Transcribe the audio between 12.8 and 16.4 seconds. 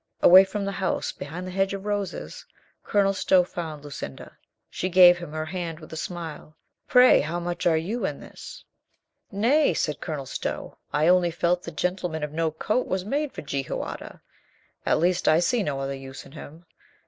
was made for Jehoiada. At least I see no other use in